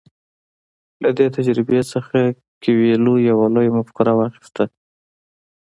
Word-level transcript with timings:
له 1.03 1.09
دې 1.17 1.27
تجربې 1.37 1.79
څخه 1.91 2.17
کویلیو 2.63 3.15
یوه 3.29 3.45
لویه 3.53 3.71
مفکوره 3.77 4.13
واخیسته. 4.15 4.63